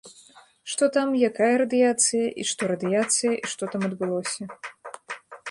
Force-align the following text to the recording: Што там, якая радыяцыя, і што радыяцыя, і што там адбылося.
Што 0.71 0.87
там, 0.95 1.07
якая 1.29 1.49
радыяцыя, 1.63 2.27
і 2.45 2.47
што 2.53 2.61
радыяцыя, 2.73 3.33
і 3.43 3.53
што 3.53 3.63
там 3.75 3.81
адбылося. 3.91 4.43